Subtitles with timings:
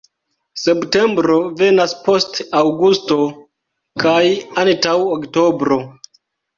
[0.61, 3.21] Septembro venas post aŭgusto
[4.07, 4.19] kaj
[4.67, 5.83] antaŭ oktobro.